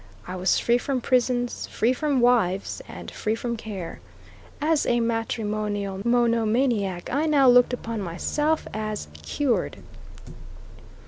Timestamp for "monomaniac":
6.03-7.11